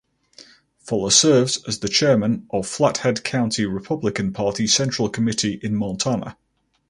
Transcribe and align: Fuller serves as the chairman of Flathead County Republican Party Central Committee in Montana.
Fuller 0.79 1.11
serves 1.11 1.63
as 1.65 1.77
the 1.79 1.87
chairman 1.87 2.47
of 2.49 2.65
Flathead 2.65 3.23
County 3.23 3.67
Republican 3.67 4.33
Party 4.33 4.65
Central 4.65 5.09
Committee 5.09 5.59
in 5.61 5.75
Montana. 5.75 6.37